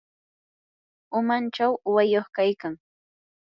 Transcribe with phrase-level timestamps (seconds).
[1.17, 2.73] umanchaw uwayuq kaykan.